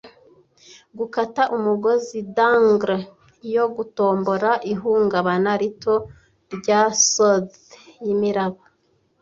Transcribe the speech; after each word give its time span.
Gukata 0.97 1.43
umugozi, 1.57 2.17
dangle 2.35 2.97
yo 3.55 3.65
gutombora, 3.75 4.49
ihungabana 4.71 5.51
rito 5.61 5.95
rya 6.57 6.81
soothe 7.11 7.57
yimiraba, 8.05 8.63